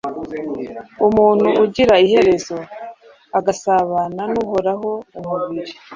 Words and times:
umuntu 1.07 1.47
ugira 1.63 1.93
iherezo 2.05 2.57
agasabana 3.37 4.23
n’Uhoraho, 4.33 4.91
umubiri, 5.17 5.71